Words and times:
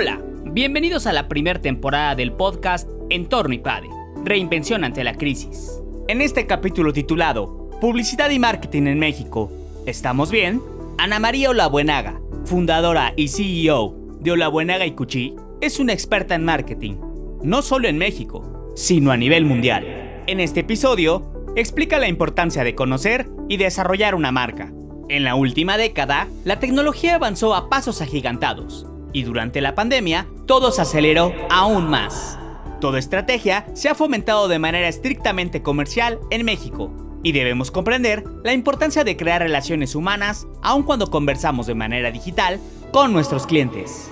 Hola, 0.00 0.18
bienvenidos 0.46 1.06
a 1.06 1.12
la 1.12 1.28
primera 1.28 1.60
temporada 1.60 2.14
del 2.14 2.32
podcast 2.32 2.88
Entorno 3.10 3.52
IPADE, 3.52 3.90
Reinvención 4.24 4.82
ante 4.82 5.04
la 5.04 5.12
crisis. 5.12 5.78
En 6.08 6.22
este 6.22 6.46
capítulo 6.46 6.94
titulado 6.94 7.68
Publicidad 7.82 8.30
y 8.30 8.38
Marketing 8.38 8.84
en 8.84 8.98
México, 8.98 9.52
¿estamos 9.84 10.30
bien? 10.30 10.62
Ana 10.96 11.18
María 11.18 11.50
Olabuenaga, 11.50 12.18
fundadora 12.46 13.12
y 13.14 13.28
CEO 13.28 13.94
de 14.20 14.32
Olabuenaga 14.32 14.86
y 14.86 14.92
Cuchí, 14.92 15.36
es 15.60 15.78
una 15.78 15.92
experta 15.92 16.34
en 16.34 16.46
marketing, 16.46 16.94
no 17.42 17.60
solo 17.60 17.86
en 17.86 17.98
México, 17.98 18.72
sino 18.76 19.10
a 19.10 19.18
nivel 19.18 19.44
mundial. 19.44 20.22
En 20.26 20.40
este 20.40 20.60
episodio, 20.60 21.52
explica 21.56 21.98
la 21.98 22.08
importancia 22.08 22.64
de 22.64 22.74
conocer 22.74 23.28
y 23.50 23.58
desarrollar 23.58 24.14
una 24.14 24.32
marca. 24.32 24.72
En 25.10 25.24
la 25.24 25.34
última 25.34 25.76
década, 25.76 26.26
la 26.46 26.58
tecnología 26.58 27.16
avanzó 27.16 27.54
a 27.54 27.68
pasos 27.68 28.00
agigantados 28.00 28.89
y 29.12 29.22
durante 29.22 29.60
la 29.60 29.74
pandemia 29.74 30.26
todo 30.46 30.72
se 30.72 30.82
aceleró 30.82 31.32
aún 31.50 31.88
más. 31.88 32.38
Toda 32.80 32.98
estrategia 32.98 33.66
se 33.74 33.88
ha 33.88 33.94
fomentado 33.94 34.48
de 34.48 34.58
manera 34.58 34.88
estrictamente 34.88 35.62
comercial 35.62 36.18
en 36.30 36.44
México 36.44 36.90
y 37.22 37.32
debemos 37.32 37.70
comprender 37.70 38.24
la 38.42 38.52
importancia 38.52 39.04
de 39.04 39.16
crear 39.16 39.42
relaciones 39.42 39.94
humanas 39.94 40.46
aun 40.62 40.82
cuando 40.82 41.10
conversamos 41.10 41.66
de 41.66 41.74
manera 41.74 42.10
digital 42.10 42.58
con 42.92 43.12
nuestros 43.12 43.46
clientes. 43.46 44.10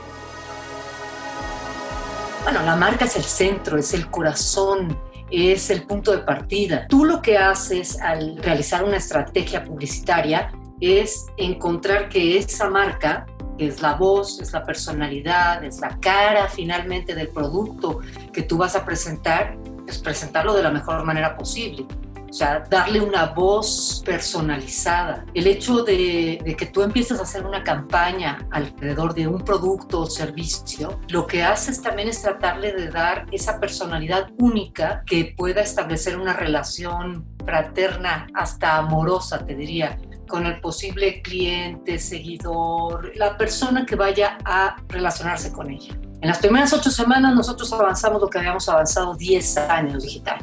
Bueno, 2.45 2.62
la 2.62 2.77
marca 2.77 3.07
es 3.07 3.16
el 3.16 3.24
centro, 3.24 3.79
es 3.79 3.95
el 3.95 4.10
corazón, 4.10 4.96
es 5.30 5.71
el 5.71 5.85
punto 5.85 6.12
de 6.12 6.19
partida. 6.19 6.87
Tú 6.88 7.05
lo 7.05 7.21
que 7.21 7.37
haces 7.37 8.01
al 8.01 8.37
realizar 8.38 8.85
una 8.85 8.96
estrategia 8.96 9.65
publicitaria 9.65 10.52
es 10.80 11.27
encontrar 11.37 12.09
que 12.09 12.38
esa 12.38 12.71
marca 12.71 13.27
es 13.59 13.83
la 13.83 13.95
voz, 13.95 14.41
es 14.41 14.53
la 14.53 14.65
personalidad, 14.65 15.65
es 15.65 15.80
la 15.80 15.99
cara 16.01 16.49
finalmente 16.49 17.15
del 17.15 17.29
producto 17.29 18.01
que 18.32 18.43
tú 18.43 18.57
vas 18.57 18.77
a 18.77 18.85
presentar, 18.85 19.57
es 19.87 19.99
presentarlo 19.99 20.55
de 20.55 20.63
la 20.63 20.71
mejor 20.71 21.05
manera 21.05 21.37
posible. 21.37 21.87
O 22.29 22.32
sea, 22.32 22.63
darle 22.69 23.01
una 23.01 23.27
voz 23.27 24.02
personalizada. 24.05 25.24
El 25.32 25.47
hecho 25.47 25.82
de, 25.82 26.38
de, 26.45 26.57
que 26.57 26.66
tú 26.66 26.82
empieces 26.82 27.19
a 27.19 27.23
hacer 27.23 27.47
una 27.47 27.65
campaña 27.65 28.47
alrededor 28.51 29.15
de 29.15 29.27
un 29.27 29.41
producto 29.41 30.01
o 30.01 30.07
servicio, 30.07 31.01
lo 31.09 31.27
que 31.27 31.43
haces 31.43 31.80
también 31.80 32.09
es 32.09 32.21
tratarle 32.21 32.75
de 32.75 32.91
dar 32.91 33.25
esa 33.32 33.59
personalidad 33.59 34.29
única 34.38 35.02
que 35.07 35.32
pueda 35.38 35.63
establecer 35.63 36.19
una 36.19 36.35
relación 36.35 37.27
fraterna, 37.47 38.27
hasta 38.35 38.77
amorosa, 38.77 39.47
te 39.47 39.54
diría, 39.54 39.99
con 40.29 40.46
el 40.46 40.60
posible 40.60 41.21
cliente, 41.23 41.98
seguidor, 41.98 43.10
la 43.16 43.37
persona 43.37 43.84
que 43.84 43.96
vaya 43.96 44.38
a 44.45 44.76
relacionarse 44.88 45.52
con 45.52 45.70
ella. 45.70 45.98
En 46.20 46.29
las 46.29 46.38
primeras 46.38 46.73
ocho 46.73 46.90
semanas 46.90 47.35
nosotros 47.35 47.73
avanzamos 47.73 48.20
lo 48.20 48.29
que 48.29 48.38
habíamos 48.38 48.68
avanzado 48.68 49.15
10 49.15 49.57
años 49.57 50.02
digital. 50.02 50.38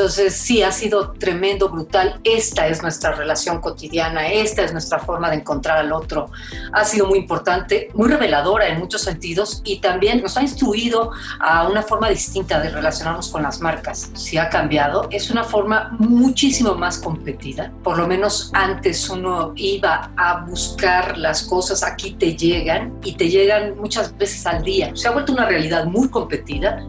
Entonces 0.00 0.34
sí, 0.34 0.62
ha 0.62 0.72
sido 0.72 1.12
tremendo, 1.12 1.68
brutal. 1.68 2.20
Esta 2.24 2.66
es 2.68 2.80
nuestra 2.80 3.12
relación 3.12 3.60
cotidiana, 3.60 4.28
esta 4.28 4.62
es 4.62 4.72
nuestra 4.72 4.98
forma 4.98 5.28
de 5.28 5.36
encontrar 5.36 5.76
al 5.76 5.92
otro. 5.92 6.30
Ha 6.72 6.86
sido 6.86 7.06
muy 7.06 7.18
importante, 7.18 7.90
muy 7.92 8.08
reveladora 8.08 8.68
en 8.68 8.78
muchos 8.78 9.02
sentidos 9.02 9.60
y 9.62 9.80
también 9.80 10.22
nos 10.22 10.38
ha 10.38 10.40
instruido 10.40 11.10
a 11.38 11.68
una 11.68 11.82
forma 11.82 12.08
distinta 12.08 12.60
de 12.60 12.70
relacionarnos 12.70 13.28
con 13.28 13.42
las 13.42 13.60
marcas. 13.60 14.10
Si 14.14 14.38
ha 14.38 14.48
cambiado, 14.48 15.06
es 15.10 15.30
una 15.30 15.44
forma 15.44 15.94
muchísimo 15.98 16.74
más 16.76 16.96
competida. 16.96 17.70
Por 17.84 17.98
lo 17.98 18.08
menos 18.08 18.50
antes 18.54 19.06
uno 19.10 19.52
iba 19.56 20.12
a 20.16 20.46
buscar 20.46 21.18
las 21.18 21.42
cosas, 21.42 21.82
aquí 21.82 22.12
te 22.12 22.34
llegan 22.34 22.98
y 23.04 23.16
te 23.16 23.28
llegan 23.28 23.76
muchas 23.76 24.16
veces 24.16 24.46
al 24.46 24.62
día. 24.62 24.92
Se 24.96 25.08
ha 25.08 25.24
una 25.28 25.44
realidad 25.44 25.84
muy 25.84 26.08
competida 26.08 26.82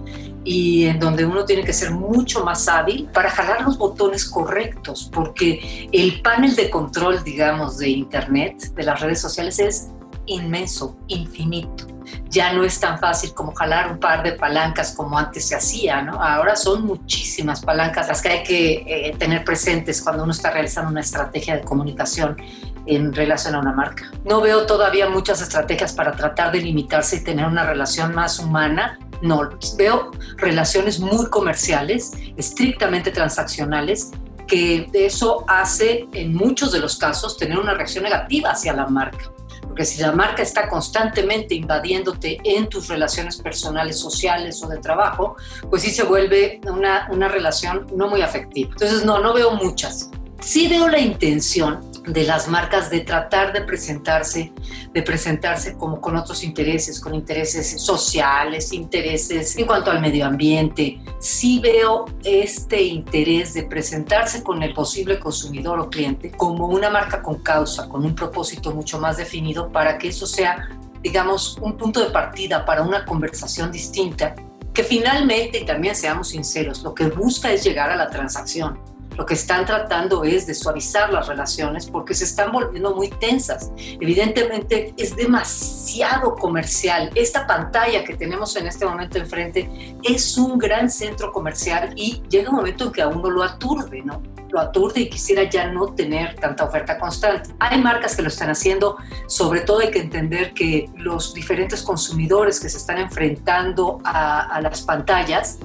y 0.43 0.85
en 0.85 0.99
donde 0.99 1.25
uno 1.25 1.45
tiene 1.45 1.63
que 1.63 1.73
ser 1.73 1.91
mucho 1.91 2.43
más 2.43 2.67
hábil 2.67 3.09
para 3.13 3.29
jalar 3.29 3.61
los 3.61 3.77
botones 3.77 4.25
correctos, 4.25 5.09
porque 5.13 5.89
el 5.91 6.21
panel 6.21 6.55
de 6.55 6.69
control, 6.69 7.23
digamos, 7.23 7.77
de 7.77 7.89
Internet, 7.89 8.73
de 8.73 8.83
las 8.83 8.99
redes 8.99 9.21
sociales, 9.21 9.59
es 9.59 9.89
inmenso, 10.25 10.97
infinito. 11.07 11.87
Ya 12.29 12.53
no 12.53 12.63
es 12.63 12.79
tan 12.79 12.99
fácil 12.99 13.33
como 13.33 13.53
jalar 13.53 13.91
un 13.91 13.99
par 13.99 14.23
de 14.23 14.33
palancas 14.33 14.93
como 14.95 15.17
antes 15.17 15.47
se 15.47 15.55
hacía, 15.55 16.01
¿no? 16.01 16.21
Ahora 16.21 16.55
son 16.55 16.85
muchísimas 16.85 17.61
palancas 17.61 18.07
las 18.07 18.21
que 18.21 18.29
hay 18.29 18.43
que 18.43 18.73
eh, 18.85 19.15
tener 19.17 19.43
presentes 19.45 20.01
cuando 20.01 20.23
uno 20.23 20.31
está 20.31 20.51
realizando 20.51 20.91
una 20.91 21.01
estrategia 21.01 21.55
de 21.55 21.61
comunicación 21.61 22.37
en 22.85 23.13
relación 23.13 23.55
a 23.55 23.59
una 23.59 23.71
marca. 23.71 24.11
No 24.25 24.41
veo 24.41 24.65
todavía 24.65 25.09
muchas 25.09 25.41
estrategias 25.41 25.93
para 25.93 26.13
tratar 26.13 26.51
de 26.51 26.61
limitarse 26.61 27.17
y 27.17 27.23
tener 27.23 27.45
una 27.45 27.65
relación 27.65 28.13
más 28.13 28.39
humana. 28.39 28.99
No, 29.21 29.49
veo 29.77 30.11
relaciones 30.37 30.99
muy 30.99 31.27
comerciales, 31.27 32.11
estrictamente 32.37 33.11
transaccionales, 33.11 34.11
que 34.47 34.89
eso 34.93 35.45
hace 35.47 36.07
en 36.13 36.33
muchos 36.33 36.71
de 36.71 36.79
los 36.79 36.97
casos 36.97 37.37
tener 37.37 37.57
una 37.57 37.73
reacción 37.73 38.03
negativa 38.03 38.51
hacia 38.51 38.73
la 38.73 38.87
marca. 38.87 39.31
Porque 39.61 39.85
si 39.85 40.01
la 40.01 40.11
marca 40.11 40.41
está 40.41 40.67
constantemente 40.67 41.55
invadiéndote 41.55 42.39
en 42.43 42.67
tus 42.67 42.89
relaciones 42.89 43.37
personales, 43.37 43.99
sociales 43.99 44.61
o 44.63 44.67
de 44.67 44.77
trabajo, 44.79 45.37
pues 45.69 45.83
sí 45.83 45.91
se 45.91 46.03
vuelve 46.03 46.59
una, 46.69 47.07
una 47.11 47.29
relación 47.29 47.87
no 47.95 48.09
muy 48.09 48.21
afectiva. 48.21 48.71
Entonces, 48.71 49.05
no, 49.05 49.19
no 49.19 49.33
veo 49.33 49.51
muchas. 49.51 50.09
Sí 50.41 50.67
veo 50.67 50.89
la 50.89 50.99
intención 50.99 51.90
de 52.05 52.23
las 52.23 52.47
marcas 52.47 52.89
de 52.89 53.01
tratar 53.01 53.53
de 53.53 53.61
presentarse, 53.61 54.51
de 54.93 55.03
presentarse 55.03 55.77
como 55.77 56.01
con 56.01 56.15
otros 56.15 56.43
intereses, 56.43 56.99
con 56.99 57.13
intereses 57.13 57.81
sociales, 57.81 58.73
intereses 58.73 59.55
en 59.57 59.65
cuanto 59.65 59.91
al 59.91 60.01
medio 60.01 60.25
ambiente. 60.25 60.99
Sí 61.19 61.59
veo 61.59 62.05
este 62.23 62.81
interés 62.81 63.53
de 63.53 63.63
presentarse 63.63 64.43
con 64.43 64.63
el 64.63 64.73
posible 64.73 65.19
consumidor 65.19 65.79
o 65.79 65.89
cliente 65.89 66.31
como 66.31 66.67
una 66.67 66.89
marca 66.89 67.21
con 67.21 67.41
causa, 67.43 67.87
con 67.87 68.03
un 68.03 68.15
propósito 68.15 68.71
mucho 68.71 68.99
más 68.99 69.17
definido 69.17 69.71
para 69.71 69.97
que 69.97 70.07
eso 70.07 70.25
sea, 70.25 70.69
digamos, 71.03 71.57
un 71.61 71.77
punto 71.77 72.03
de 72.03 72.11
partida 72.11 72.65
para 72.65 72.81
una 72.81 73.05
conversación 73.05 73.71
distinta 73.71 74.35
que 74.73 74.83
finalmente, 74.83 75.59
y 75.59 75.65
también 75.65 75.95
seamos 75.95 76.29
sinceros, 76.29 76.81
lo 76.81 76.95
que 76.95 77.09
busca 77.09 77.51
es 77.51 77.63
llegar 77.63 77.91
a 77.91 77.95
la 77.95 78.09
transacción 78.09 78.79
lo 79.17 79.25
que 79.25 79.33
están 79.33 79.65
tratando 79.65 80.23
es 80.23 80.47
de 80.47 80.53
suavizar 80.53 81.11
las 81.11 81.27
relaciones 81.27 81.85
porque 81.85 82.13
se 82.13 82.23
están 82.23 82.51
volviendo 82.51 82.95
muy 82.95 83.09
tensas. 83.09 83.71
Evidentemente 83.77 84.93
es 84.97 85.15
demasiado 85.15 86.35
comercial. 86.35 87.11
Esta 87.15 87.45
pantalla 87.45 88.03
que 88.03 88.15
tenemos 88.15 88.55
en 88.55 88.67
este 88.67 88.85
momento 88.85 89.17
enfrente 89.17 89.69
es 90.03 90.37
un 90.37 90.57
gran 90.57 90.89
centro 90.89 91.31
comercial 91.31 91.93
y 91.95 92.21
llega 92.29 92.49
un 92.49 92.55
momento 92.55 92.85
en 92.85 92.91
que 92.91 93.01
a 93.01 93.07
uno 93.07 93.29
lo 93.29 93.43
aturde, 93.43 94.01
¿no? 94.01 94.21
Lo 94.49 94.59
aturde 94.59 95.01
y 95.01 95.09
quisiera 95.09 95.43
ya 95.43 95.67
no 95.67 95.93
tener 95.93 96.35
tanta 96.35 96.65
oferta 96.65 96.97
constante. 96.97 97.51
Hay 97.59 97.81
marcas 97.81 98.15
que 98.15 98.21
lo 98.21 98.27
están 98.27 98.49
haciendo, 98.49 98.97
sobre 99.27 99.61
todo 99.61 99.79
hay 99.79 99.91
que 99.91 99.99
entender 99.99 100.53
que 100.53 100.89
los 100.97 101.33
diferentes 101.33 101.81
consumidores 101.81 102.59
que 102.59 102.69
se 102.69 102.77
están 102.77 102.97
enfrentando 102.97 103.99
a, 104.03 104.41
a 104.41 104.61
las 104.61 104.81
pantallas 104.81 105.57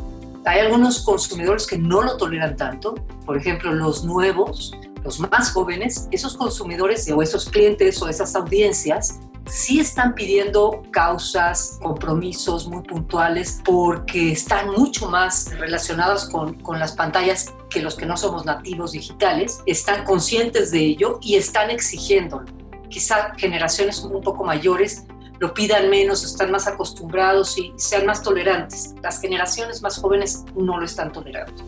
hay 0.46 0.60
algunos 0.60 1.00
consumidores 1.00 1.66
que 1.66 1.76
no 1.76 2.02
lo 2.02 2.16
toleran 2.16 2.56
tanto, 2.56 2.94
por 3.24 3.36
ejemplo, 3.36 3.72
los 3.74 4.04
nuevos, 4.04 4.72
los 5.02 5.18
más 5.18 5.50
jóvenes, 5.50 6.08
esos 6.12 6.36
consumidores 6.36 7.10
o 7.10 7.20
esos 7.20 7.46
clientes 7.48 8.00
o 8.00 8.08
esas 8.08 8.34
audiencias 8.36 9.18
sí 9.46 9.80
están 9.80 10.14
pidiendo 10.14 10.82
causas, 10.92 11.78
compromisos 11.82 12.68
muy 12.68 12.82
puntuales 12.82 13.60
porque 13.64 14.32
están 14.32 14.70
mucho 14.70 15.08
más 15.10 15.50
relacionados 15.58 16.28
con, 16.28 16.54
con, 16.60 16.78
las 16.78 16.92
pantallas 16.92 17.52
que 17.68 17.82
los 17.82 17.96
que 17.96 18.06
no 18.06 18.16
somos 18.16 18.44
nativos 18.44 18.92
digitales, 18.92 19.60
están 19.66 20.04
conscientes 20.04 20.70
de 20.70 20.78
ello 20.78 21.18
y 21.22 21.34
están 21.34 21.70
exigiéndolo. 21.70 22.46
Quizá 22.88 23.34
generaciones 23.36 23.98
un 23.98 24.20
poco 24.20 24.44
mayores 24.44 25.06
lo 25.38 25.54
pidan 25.54 25.90
menos, 25.90 26.24
están 26.24 26.50
más 26.50 26.66
acostumbrados 26.66 27.58
y 27.58 27.72
sean 27.76 28.06
más 28.06 28.22
tolerantes. 28.22 28.94
Las 29.02 29.20
generaciones 29.20 29.82
más 29.82 29.98
jóvenes 29.98 30.44
no 30.56 30.78
lo 30.78 30.84
están 30.84 31.12
tolerando. 31.12 31.64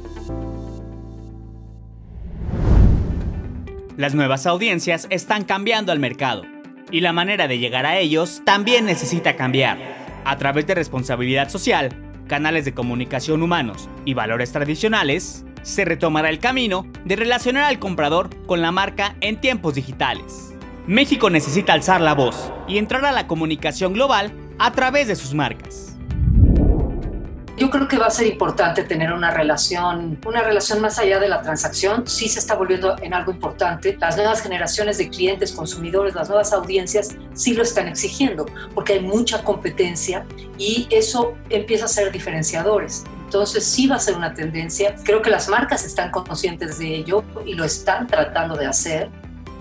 Las 3.97 4.15
nuevas 4.15 4.47
audiencias 4.47 5.07
están 5.11 5.45
cambiando 5.45 5.91
al 5.91 5.99
mercado 5.99 6.45
y 6.91 7.01
la 7.01 7.13
manera 7.13 7.49
de 7.49 7.59
llegar 7.59 7.85
a 7.85 7.99
ellos 7.99 8.43
también 8.45 8.87
necesita 8.87 9.37
cambiar. 9.37 9.79
A 10.25 10.39
través 10.39 10.67
de 10.67 10.75
responsabilidad 10.75 11.49
social, 11.49 11.91
canales 12.29 12.65
de 12.65 12.75
comunicación 12.75 13.43
humanos 13.43 13.89
y 14.05 14.15
valores 14.15 14.53
tradicionales, 14.53 15.45
se 15.63 15.85
retomará 15.85 16.31
el 16.31 16.39
camino 16.39 16.87
de 17.05 17.17
relacionar 17.17 17.65
al 17.65 17.79
comprador 17.79 18.31
con 18.47 18.63
la 18.63 18.71
marca 18.71 19.17
en 19.21 19.41
tiempos 19.41 19.75
digitales. 19.75 20.55
México 20.89 21.29
necesita 21.29 21.75
alzar 21.75 22.01
la 22.01 22.15
voz 22.15 22.51
y 22.67 22.79
entrar 22.79 23.05
a 23.05 23.13
la 23.13 23.27
comunicación 23.27 23.93
global 23.93 24.33
a 24.59 24.73
través 24.73 25.07
de 25.07 25.17
sus 25.17 25.35
marcas. 25.35 25.95
Yo 27.59 27.69
creo 27.69 27.87
que 27.89 27.99
va 27.99 28.07
a 28.07 28.11
ser 28.11 28.27
importante 28.27 28.85
tener 28.85 29.13
una 29.13 29.31
relación, 29.31 30.19
una 30.25 30.41
relación 30.41 30.81
más 30.81 30.99
allá 30.99 31.21
de 31.21 31.29
la 31.29 31.43
transacción. 31.43 32.07
Sí 32.07 32.31
se 32.31 32.39
está 32.39 32.55
volviendo 32.55 32.97
en 33.03 33.13
algo 33.13 33.33
importante. 33.33 33.99
Las 34.01 34.17
nuevas 34.17 34.41
generaciones 34.41 34.97
de 34.97 35.11
clientes, 35.11 35.53
consumidores, 35.53 36.15
las 36.15 36.31
nuevas 36.31 36.55
audiencias 36.55 37.15
sí 37.35 37.53
lo 37.53 37.65
están 37.65 37.87
exigiendo 37.87 38.47
porque 38.75 38.95
hay 38.95 39.01
mucha 39.01 39.45
competencia 39.45 40.25
y 40.57 40.89
eso 40.91 41.35
empieza 41.51 41.85
a 41.85 41.89
ser 41.89 42.11
diferenciadores. 42.13 43.05
Entonces 43.25 43.63
sí 43.63 43.89
va 43.89 43.97
a 43.97 44.01
ser 44.01 44.17
una 44.17 44.33
tendencia. 44.33 44.95
Creo 45.05 45.21
que 45.21 45.29
las 45.29 45.51
marcas 45.51 45.85
están 45.85 46.11
conscientes 46.11 46.79
de 46.79 46.95
ello 46.95 47.25
y 47.45 47.53
lo 47.53 47.65
están 47.65 48.07
tratando 48.07 48.57
de 48.57 48.65
hacer. 48.65 49.11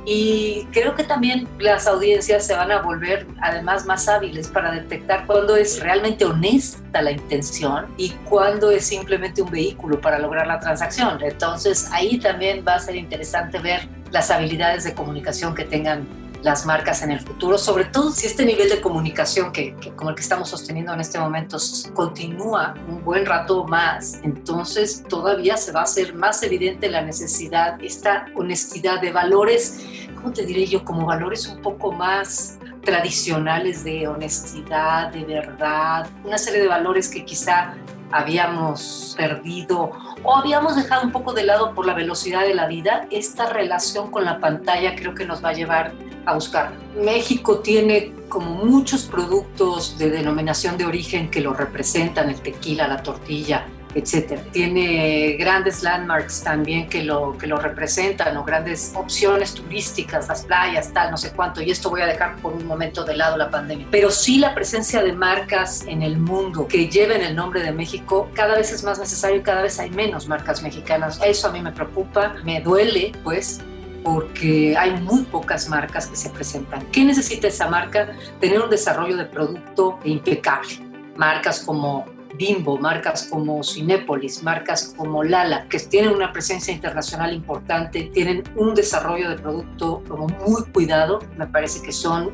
Y 0.10 0.66
creo 0.72 0.96
que 0.96 1.04
también 1.04 1.50
las 1.60 1.86
audiencias 1.86 2.48
se 2.48 2.56
van 2.56 2.72
a 2.72 2.82
volver 2.82 3.28
además 3.42 3.86
más 3.86 4.08
hábiles 4.08 4.48
para 4.48 4.72
detectar 4.72 5.28
cuándo 5.28 5.58
es 5.58 5.82
realmente 5.82 6.24
honesta 6.24 7.02
la 7.02 7.12
intención 7.12 7.88
y 7.98 8.12
cuándo 8.30 8.72
es 8.72 8.86
simplemente 8.86 9.42
un 9.42 9.52
vehículo 9.52 10.00
para 10.00 10.18
lograr 10.18 10.48
la 10.48 10.62
transacción. 10.62 11.22
Entonces 11.22 11.90
ahí 11.92 12.20
también 12.20 12.64
va 12.66 12.76
a 12.76 12.80
ser 12.80 12.96
interesante 12.96 13.60
ver 13.60 13.90
las 14.12 14.32
habilidades 14.32 14.86
de 14.86 14.94
comunicación 14.94 15.54
que 15.54 15.66
tengan 15.66 16.08
las 16.42 16.66
marcas 16.66 17.02
en 17.02 17.12
el 17.12 17.20
futuro, 17.20 17.58
sobre 17.58 17.86
todo 17.86 18.12
si 18.12 18.28
este 18.28 18.46
nivel 18.46 18.70
de 18.70 18.80
comunicación 18.80 19.52
que, 19.52 19.76
como 19.96 20.12
el 20.12 20.16
que 20.16 20.22
estamos 20.22 20.50
sosteniendo 20.50 20.94
en 20.94 21.02
este 21.02 21.20
momento 21.20 21.58
continúa 21.94 22.76
un 22.88 23.04
buen 23.04 23.26
rato 23.26 23.66
más, 23.66 24.20
entonces 24.24 25.04
todavía 25.10 25.58
se 25.58 25.72
va 25.72 25.82
a 25.82 25.84
hacer 25.84 26.14
más 26.14 26.44
evidente 26.44 26.90
la 26.90 27.02
necesidad, 27.02 27.82
esta 27.84 28.28
honestidad 28.36 29.02
de 29.02 29.12
valores, 29.12 29.87
¿cómo 30.28 30.36
te 30.36 30.46
diré 30.46 30.66
yo? 30.66 30.84
Como 30.84 31.06
valores 31.06 31.48
un 31.48 31.62
poco 31.62 31.94
más 31.94 32.60
tradicionales 32.84 33.86
de 33.86 34.10
honestidad, 34.10 35.10
de 35.14 35.24
verdad, 35.24 36.10
una 36.26 36.38
serie 36.38 36.60
de 36.60 36.68
valores 36.68 37.08
que 37.08 37.24
quizá 37.24 37.76
habíamos 38.12 39.16
perdido 39.18 39.92
o 40.24 40.36
habíamos 40.36 40.76
dejado 40.76 41.06
un 41.06 41.14
poco 41.14 41.32
de 41.32 41.46
lado 41.46 41.74
por 41.74 41.86
la 41.86 41.94
velocidad 41.94 42.42
de 42.42 42.54
la 42.54 42.68
vida, 42.68 43.08
esta 43.10 43.54
relación 43.54 44.12
con 44.12 44.26
la 44.26 44.42
pantalla 44.42 44.98
creo 44.98 45.16
que 45.16 45.26
nos 45.26 45.42
va 45.42 45.50
a 45.50 45.54
llevar 45.54 45.94
a 46.26 46.34
buscar. 46.34 46.74
México 47.02 47.60
tiene 47.60 48.12
como 48.28 48.66
muchos 48.66 49.06
productos 49.06 49.98
de 49.98 50.10
denominación 50.10 50.78
de 50.78 50.88
origen 50.88 51.32
que 51.32 51.40
lo 51.40 51.54
representan, 51.54 52.30
el 52.30 52.42
tequila, 52.42 52.90
la 52.90 53.02
tortilla, 53.02 53.66
etcétera. 53.96 54.42
Tiene 54.52 55.36
grandes 55.40 55.84
landmarks 55.84 56.44
también 56.44 56.88
que 56.88 57.04
lo, 57.04 57.38
que 57.38 57.48
lo 57.48 57.58
representan 57.58 58.38
o 58.38 58.44
grandes 58.44 58.94
opciones 58.96 59.54
turísticas, 59.54 60.28
las 60.28 60.46
playas, 60.46 60.94
tal, 60.94 61.12
no 61.12 61.18
sé 61.18 61.32
cuánto. 61.32 61.62
Y 61.62 61.72
esto 61.72 61.90
voy 61.90 62.02
a 62.02 62.06
dejar 62.06 62.38
por 62.38 62.54
un 62.54 62.66
momento 62.66 63.04
de 63.04 63.16
lado 63.16 63.38
la 63.38 63.50
pandemia. 63.50 63.88
Pero 63.92 64.12
sí 64.12 64.38
la 64.38 64.54
presencia 64.54 65.02
de 65.04 65.14
marcas 65.14 65.86
en 65.88 66.02
el 66.02 66.18
mundo 66.18 66.68
que 66.68 66.88
lleven 66.88 67.22
el 67.22 67.36
nombre 67.36 67.62
de 67.62 67.72
México 67.72 68.30
cada 68.34 68.56
vez 68.56 68.72
es 68.72 68.84
más 68.84 69.00
necesario 69.00 69.38
y 69.38 69.42
cada 69.42 69.64
vez 69.64 69.80
hay 69.80 69.90
menos 69.92 70.28
marcas 70.28 70.62
mexicanas. 70.62 71.20
Eso 71.24 71.48
a 71.48 71.52
mí 71.52 71.62
me 71.62 71.72
preocupa, 71.72 72.36
me 72.44 72.62
duele, 72.62 73.12
pues, 73.24 73.62
porque 74.04 74.76
hay 74.78 74.92
muy 75.02 75.24
pocas 75.24 75.68
marcas 75.68 76.08
que 76.08 76.16
se 76.16 76.30
presentan. 76.30 76.86
¿Qué 76.92 77.04
necesita 77.04 77.48
esa 77.48 77.68
marca? 77.68 78.16
Tener 78.40 78.62
un 78.62 78.70
desarrollo 78.70 79.18
de 79.18 79.26
producto 79.26 80.00
impecable. 80.04 80.80
Marcas 81.16 81.62
como 81.62 82.17
Bimbo, 82.38 82.78
marcas 82.78 83.28
como 83.30 83.64
Cinépolis, 83.64 84.44
marcas 84.44 84.94
como 84.96 85.24
Lala, 85.24 85.68
que 85.68 85.80
tienen 85.80 86.12
una 86.12 86.32
presencia 86.32 86.74
internacional 86.74 87.34
importante, 87.34 88.12
tienen 88.14 88.44
un 88.56 88.76
desarrollo 88.76 89.30
de 89.30 89.38
producto 89.38 90.04
como 90.08 90.28
muy 90.28 90.64
cuidado, 90.72 91.20
me 91.36 91.48
parece 91.48 91.82
que 91.82 91.92
son 91.92 92.32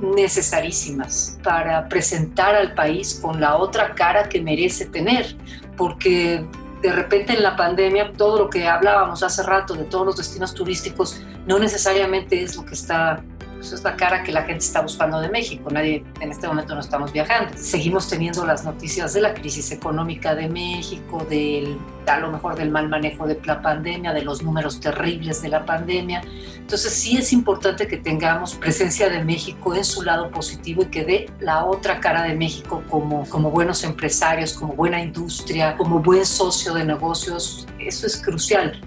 necesarísimas 0.00 1.38
para 1.42 1.88
presentar 1.88 2.54
al 2.54 2.74
país 2.74 3.18
con 3.22 3.40
la 3.40 3.56
otra 3.56 3.94
cara 3.94 4.28
que 4.28 4.42
merece 4.42 4.86
tener, 4.86 5.36
porque 5.76 6.44
de 6.82 6.92
repente 6.92 7.32
en 7.32 7.42
la 7.42 7.56
pandemia 7.56 8.12
todo 8.12 8.38
lo 8.38 8.50
que 8.50 8.68
hablábamos 8.68 9.22
hace 9.22 9.42
rato 9.42 9.74
de 9.74 9.84
todos 9.84 10.06
los 10.06 10.16
destinos 10.16 10.54
turísticos 10.54 11.22
no 11.46 11.58
necesariamente 11.58 12.42
es 12.42 12.56
lo 12.56 12.64
que 12.64 12.74
está 12.74 13.22
pues 13.56 13.72
es 13.72 13.82
la 13.82 13.96
cara 13.96 14.22
que 14.22 14.32
la 14.32 14.42
gente 14.42 14.64
está 14.64 14.80
buscando 14.82 15.20
de 15.20 15.28
México. 15.28 15.70
Nadie 15.70 16.04
en 16.20 16.30
este 16.30 16.46
momento 16.46 16.74
no 16.74 16.80
estamos 16.80 17.12
viajando. 17.12 17.52
Seguimos 17.56 18.08
teniendo 18.08 18.44
las 18.44 18.64
noticias 18.64 19.14
de 19.14 19.22
la 19.22 19.34
crisis 19.34 19.72
económica 19.72 20.34
de 20.34 20.48
México, 20.48 21.26
del, 21.28 21.78
a 22.06 22.18
lo 22.18 22.30
mejor 22.30 22.56
del 22.56 22.70
mal 22.70 22.88
manejo 22.88 23.26
de 23.26 23.40
la 23.44 23.62
pandemia, 23.62 24.12
de 24.12 24.22
los 24.22 24.42
números 24.42 24.80
terribles 24.80 25.42
de 25.42 25.48
la 25.48 25.64
pandemia. 25.64 26.22
Entonces 26.56 26.92
sí 26.92 27.16
es 27.16 27.32
importante 27.32 27.86
que 27.86 27.96
tengamos 27.96 28.54
presencia 28.54 29.08
de 29.08 29.24
México 29.24 29.74
en 29.74 29.84
su 29.84 30.02
lado 30.02 30.30
positivo 30.30 30.82
y 30.82 30.86
que 30.86 31.04
dé 31.04 31.30
la 31.40 31.64
otra 31.64 32.00
cara 32.00 32.22
de 32.22 32.34
México 32.34 32.82
como, 32.90 33.28
como 33.28 33.50
buenos 33.50 33.84
empresarios, 33.84 34.52
como 34.52 34.74
buena 34.74 35.00
industria, 35.00 35.76
como 35.76 36.00
buen 36.00 36.26
socio 36.26 36.74
de 36.74 36.84
negocios. 36.84 37.66
Eso 37.78 38.06
es 38.06 38.20
crucial 38.20 38.80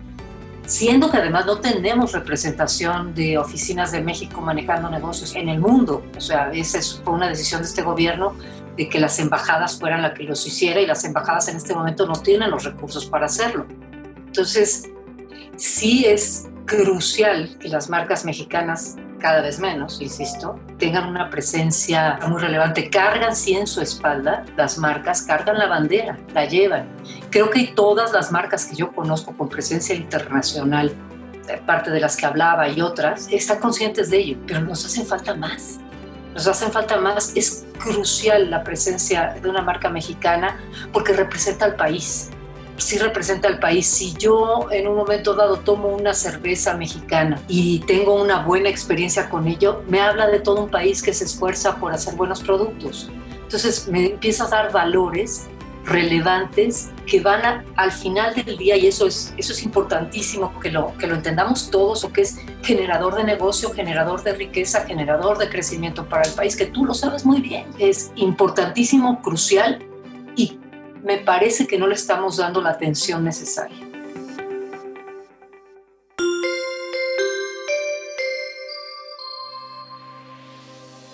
siendo 0.69 1.09
que 1.09 1.17
además 1.17 1.47
no 1.47 1.57
tenemos 1.57 2.11
representación 2.11 3.15
de 3.15 3.39
oficinas 3.39 3.91
de 3.91 4.01
México 4.01 4.39
manejando 4.39 4.87
negocios 4.87 5.35
en 5.35 5.49
el 5.49 5.59
mundo. 5.59 6.05
O 6.15 6.21
sea, 6.21 6.51
esa 6.53 6.79
fue 7.03 7.13
una 7.15 7.27
decisión 7.27 7.63
de 7.63 7.67
este 7.67 7.81
gobierno 7.81 8.35
de 8.77 8.87
que 8.87 8.99
las 8.99 9.17
embajadas 9.17 9.79
fueran 9.79 10.03
las 10.03 10.13
que 10.13 10.25
los 10.25 10.45
hiciera 10.45 10.79
y 10.79 10.85
las 10.85 11.03
embajadas 11.05 11.47
en 11.47 11.57
este 11.57 11.73
momento 11.73 12.05
no 12.05 12.13
tienen 12.13 12.51
los 12.51 12.65
recursos 12.65 13.07
para 13.07 13.25
hacerlo. 13.25 13.65
Entonces, 14.27 14.87
sí 15.57 16.05
es 16.05 16.47
crucial 16.65 17.57
que 17.59 17.67
las 17.67 17.89
marcas 17.89 18.23
mexicanas 18.23 18.95
cada 19.19 19.41
vez 19.41 19.59
menos, 19.59 20.01
insisto, 20.01 20.59
tengan 20.77 21.07
una 21.07 21.29
presencia 21.29 22.19
muy 22.27 22.41
relevante. 22.41 22.89
Cargan 22.89 23.35
sí 23.35 23.53
en 23.53 23.67
su 23.67 23.81
espalda 23.81 24.45
las 24.57 24.77
marcas, 24.77 25.21
cargan 25.21 25.57
la 25.59 25.67
bandera, 25.67 26.17
la 26.33 26.45
llevan. 26.45 26.87
Creo 27.29 27.49
que 27.49 27.67
todas 27.75 28.11
las 28.13 28.31
marcas 28.31 28.65
que 28.65 28.75
yo 28.75 28.91
conozco 28.93 29.35
con 29.37 29.49
presencia 29.49 29.93
internacional, 29.93 30.93
parte 31.65 31.91
de 31.91 31.99
las 31.99 32.15
que 32.15 32.25
hablaba 32.25 32.69
y 32.69 32.81
otras, 32.81 33.27
están 33.29 33.59
conscientes 33.59 34.09
de 34.09 34.17
ello, 34.17 34.37
pero 34.47 34.61
nos 34.61 34.85
hacen 34.85 35.05
falta 35.05 35.35
más. 35.35 35.79
Nos 36.33 36.47
hacen 36.47 36.71
falta 36.71 36.97
más. 36.97 37.35
Es 37.35 37.65
crucial 37.77 38.49
la 38.49 38.63
presencia 38.63 39.35
de 39.41 39.49
una 39.49 39.61
marca 39.61 39.89
mexicana 39.89 40.59
porque 40.93 41.13
representa 41.13 41.65
al 41.65 41.75
país 41.75 42.29
sí 42.79 42.97
representa 42.97 43.47
al 43.47 43.59
país. 43.59 43.87
Si 43.87 44.13
yo 44.13 44.67
en 44.71 44.87
un 44.87 44.95
momento 44.95 45.35
dado 45.35 45.57
tomo 45.59 45.89
una 45.89 46.13
cerveza 46.13 46.75
mexicana 46.75 47.41
y 47.47 47.79
tengo 47.79 48.21
una 48.21 48.43
buena 48.43 48.69
experiencia 48.69 49.29
con 49.29 49.47
ello, 49.47 49.83
me 49.87 50.01
habla 50.01 50.27
de 50.27 50.39
todo 50.39 50.63
un 50.63 50.69
país 50.69 51.01
que 51.01 51.13
se 51.13 51.25
esfuerza 51.25 51.77
por 51.77 51.93
hacer 51.93 52.15
buenos 52.15 52.41
productos. 52.41 53.09
Entonces 53.43 53.87
me 53.87 54.07
empieza 54.07 54.45
a 54.45 54.49
dar 54.49 54.71
valores 54.71 55.47
relevantes 55.85 56.89
que 57.05 57.19
van 57.19 57.65
al 57.75 57.91
final 57.91 58.35
del 58.35 58.57
día, 58.57 58.77
y 58.77 58.87
eso 58.87 59.07
es, 59.07 59.33
eso 59.37 59.53
es 59.53 59.63
importantísimo 59.63 60.59
que 60.59 60.71
lo, 60.71 60.95
que 60.97 61.07
lo 61.07 61.15
entendamos 61.15 61.71
todos, 61.71 62.03
o 62.03 62.13
que 62.13 62.21
es 62.21 62.37
generador 62.61 63.15
de 63.15 63.23
negocio, 63.23 63.71
generador 63.71 64.21
de 64.23 64.33
riqueza, 64.33 64.85
generador 64.85 65.37
de 65.39 65.49
crecimiento 65.49 66.05
para 66.05 66.23
el 66.23 66.33
país, 66.33 66.55
que 66.55 66.67
tú 66.67 66.85
lo 66.85 66.93
sabes 66.93 67.25
muy 67.25 67.41
bien. 67.41 67.65
Es 67.79 68.11
importantísimo, 68.15 69.21
crucial 69.21 69.88
me 71.03 71.17
parece 71.17 71.67
que 71.67 71.77
no 71.77 71.87
le 71.87 71.95
estamos 71.95 72.37
dando 72.37 72.61
la 72.61 72.71
atención 72.71 73.23
necesaria. 73.23 73.89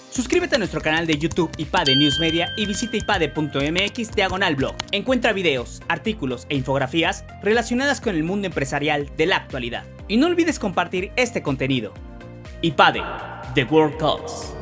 Suscríbete 0.09 0.55
a 0.55 0.59
nuestro 0.59 0.79
canal 0.79 1.05
de 1.05 1.17
YouTube 1.17 1.51
IPADE 1.57 1.97
News 1.97 2.19
Media 2.21 2.47
y 2.55 2.65
visita 2.65 2.95
ipade.mx 2.95 4.11
diagonal 4.15 4.55
blog. 4.55 4.73
Encuentra 4.93 5.33
videos, 5.33 5.81
artículos 5.89 6.45
e 6.47 6.55
infografías 6.55 7.25
relacionadas 7.43 7.99
con 7.99 8.15
el 8.15 8.23
mundo 8.23 8.47
empresarial 8.47 9.09
de 9.17 9.25
la 9.25 9.35
actualidad. 9.35 9.83
Y 10.07 10.15
no 10.15 10.27
olvides 10.27 10.57
compartir 10.57 11.11
este 11.17 11.43
contenido. 11.43 11.93
IPADE, 12.61 13.01
The 13.55 13.65
World 13.65 13.97
Calls. 13.97 14.55